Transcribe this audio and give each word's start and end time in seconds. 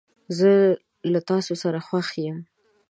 زه 0.37 0.51
له 1.11 1.19
تاسو 1.29 1.53
سره 1.63 1.79
خوښ 1.87 2.07
یم. 2.25 2.37